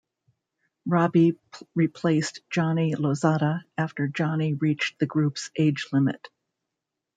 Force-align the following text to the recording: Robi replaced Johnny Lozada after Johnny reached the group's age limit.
Robi 0.89 1.37
replaced 1.75 2.39
Johnny 2.49 2.95
Lozada 2.95 3.61
after 3.77 4.07
Johnny 4.07 4.55
reached 4.55 4.97
the 4.97 5.05
group's 5.05 5.51
age 5.55 5.85
limit. 5.93 6.27